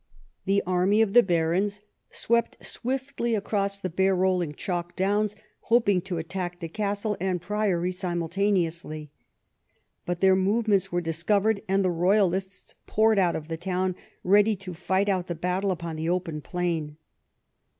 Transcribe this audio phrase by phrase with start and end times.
[0.45, 5.35] The army of the barons swept swiftly across the bare rolling chalk downs,
[5.65, 9.11] hoping to attack the castle and priory simultaneously.
[10.07, 14.73] But their movements were discovered, and the royalists poured out of the town, ready to
[14.73, 16.97] fight out the battle upon the open plain.